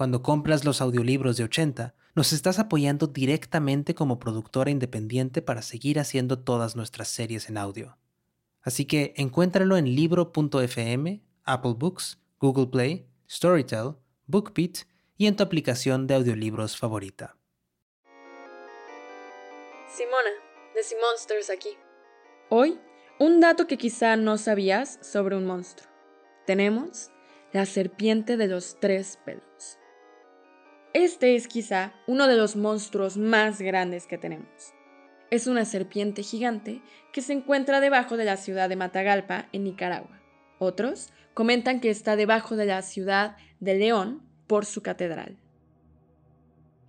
cuando 0.00 0.22
compras 0.22 0.64
los 0.64 0.80
audiolibros 0.80 1.36
de 1.36 1.44
80, 1.44 1.94
nos 2.14 2.32
estás 2.32 2.58
apoyando 2.58 3.06
directamente 3.06 3.94
como 3.94 4.18
productora 4.18 4.70
independiente 4.70 5.42
para 5.42 5.60
seguir 5.60 6.00
haciendo 6.00 6.38
todas 6.38 6.74
nuestras 6.74 7.08
series 7.08 7.50
en 7.50 7.58
audio. 7.58 7.98
Así 8.62 8.86
que 8.86 9.12
encuéntralo 9.18 9.76
en 9.76 9.94
libro.fm, 9.94 11.22
Apple 11.44 11.74
Books, 11.76 12.18
Google 12.38 12.68
Play, 12.68 13.10
Storytel, 13.28 13.96
BookBeat 14.26 14.86
y 15.18 15.26
en 15.26 15.36
tu 15.36 15.42
aplicación 15.42 16.06
de 16.06 16.14
audiolibros 16.14 16.78
favorita. 16.78 17.36
Simona, 19.94 20.30
de 20.74 20.82
Simonsters 20.82 21.50
aquí. 21.50 21.76
Hoy, 22.48 22.80
un 23.18 23.38
dato 23.38 23.66
que 23.66 23.76
quizá 23.76 24.16
no 24.16 24.38
sabías 24.38 24.98
sobre 25.02 25.36
un 25.36 25.44
monstruo. 25.44 25.90
Tenemos 26.46 27.10
la 27.52 27.66
serpiente 27.66 28.38
de 28.38 28.46
los 28.46 28.80
tres 28.80 29.18
pelos. 29.26 29.76
Este 30.92 31.36
es 31.36 31.46
quizá 31.46 31.92
uno 32.08 32.26
de 32.26 32.36
los 32.36 32.56
monstruos 32.56 33.16
más 33.16 33.60
grandes 33.60 34.08
que 34.08 34.18
tenemos. 34.18 34.74
Es 35.30 35.46
una 35.46 35.64
serpiente 35.64 36.24
gigante 36.24 36.82
que 37.12 37.22
se 37.22 37.32
encuentra 37.32 37.80
debajo 37.80 38.16
de 38.16 38.24
la 38.24 38.36
ciudad 38.36 38.68
de 38.68 38.74
Matagalpa, 38.74 39.48
en 39.52 39.62
Nicaragua. 39.62 40.20
Otros 40.58 41.10
comentan 41.32 41.78
que 41.78 41.90
está 41.90 42.16
debajo 42.16 42.56
de 42.56 42.66
la 42.66 42.82
ciudad 42.82 43.36
de 43.60 43.76
León 43.76 44.22
por 44.48 44.66
su 44.66 44.82
catedral. 44.82 45.36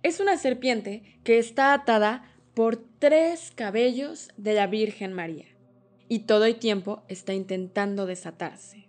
Es 0.02 0.18
una 0.18 0.36
serpiente 0.36 1.20
que 1.22 1.38
está 1.38 1.72
atada 1.72 2.28
por 2.54 2.82
tres 2.98 3.52
cabellos 3.54 4.30
de 4.36 4.54
la 4.54 4.66
Virgen 4.66 5.12
María 5.12 5.46
y 6.08 6.20
todo 6.20 6.44
el 6.44 6.56
tiempo 6.56 7.04
está 7.06 7.34
intentando 7.34 8.04
desatarse. 8.06 8.88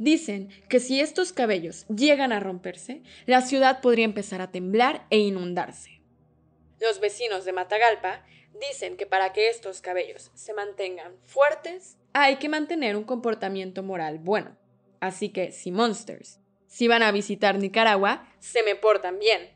Dicen 0.00 0.48
que 0.70 0.80
si 0.80 0.98
estos 0.98 1.34
cabellos 1.34 1.86
llegan 1.88 2.32
a 2.32 2.40
romperse, 2.40 3.02
la 3.26 3.42
ciudad 3.42 3.82
podría 3.82 4.06
empezar 4.06 4.40
a 4.40 4.50
temblar 4.50 5.06
e 5.10 5.18
inundarse. 5.18 6.00
Los 6.80 7.00
vecinos 7.00 7.44
de 7.44 7.52
Matagalpa 7.52 8.24
dicen 8.66 8.96
que 8.96 9.04
para 9.04 9.34
que 9.34 9.50
estos 9.50 9.82
cabellos 9.82 10.30
se 10.34 10.54
mantengan 10.54 11.12
fuertes, 11.26 11.98
hay 12.14 12.36
que 12.36 12.48
mantener 12.48 12.96
un 12.96 13.04
comportamiento 13.04 13.82
moral 13.82 14.18
bueno. 14.18 14.56
Así 15.00 15.28
que 15.28 15.52
si 15.52 15.70
Monsters, 15.70 16.40
si 16.66 16.88
van 16.88 17.02
a 17.02 17.12
visitar 17.12 17.58
Nicaragua, 17.58 18.26
se 18.38 18.62
me 18.62 18.76
portan 18.76 19.18
bien. 19.18 19.50